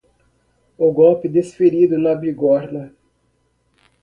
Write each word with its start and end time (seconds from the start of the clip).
O 0.79 0.91
golpe 0.91 1.29
desferido 1.29 1.95
na 1.99 2.15
bigorna 2.15 2.91